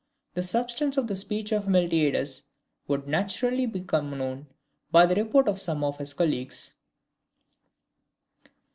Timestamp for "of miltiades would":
1.51-3.07